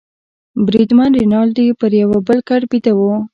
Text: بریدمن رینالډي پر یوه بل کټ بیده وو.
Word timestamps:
بریدمن 0.65 1.11
رینالډي 1.19 1.65
پر 1.79 1.91
یوه 2.01 2.17
بل 2.27 2.39
کټ 2.49 2.61
بیده 2.71 2.93
وو. 2.97 3.13